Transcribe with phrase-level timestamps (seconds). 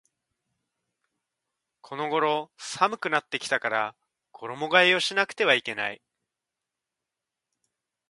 [1.81, 3.95] この頃寒くなってきたから
[4.31, 6.01] 衣替えをしなくてはいけない